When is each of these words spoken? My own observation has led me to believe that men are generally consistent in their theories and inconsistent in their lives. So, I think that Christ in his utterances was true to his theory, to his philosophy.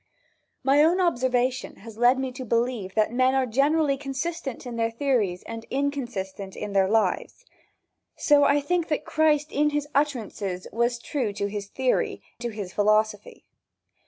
My 0.63 0.81
own 0.83 0.99
observation 0.99 1.75
has 1.75 1.95
led 1.95 2.17
me 2.17 2.31
to 2.31 2.43
believe 2.43 2.95
that 2.95 3.13
men 3.13 3.35
are 3.35 3.45
generally 3.45 3.97
consistent 3.97 4.65
in 4.65 4.75
their 4.75 4.89
theories 4.89 5.43
and 5.43 5.63
inconsistent 5.69 6.55
in 6.55 6.73
their 6.73 6.87
lives. 6.89 7.45
So, 8.15 8.43
I 8.43 8.61
think 8.61 8.87
that 8.87 9.05
Christ 9.05 9.51
in 9.51 9.69
his 9.69 9.87
utterances 9.93 10.65
was 10.73 10.97
true 10.97 11.33
to 11.33 11.45
his 11.45 11.67
theory, 11.67 12.23
to 12.39 12.49
his 12.49 12.73
philosophy. 12.73 13.45